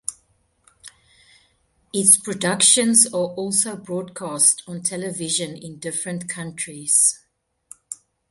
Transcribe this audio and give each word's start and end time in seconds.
Its 1.93 2.17
productions 2.17 3.05
are 3.05 3.35
also 3.37 3.75
broadcast 3.77 4.63
on 4.65 4.81
television 4.81 5.55
in 5.55 5.77
different 5.77 6.27
countries. 6.27 7.19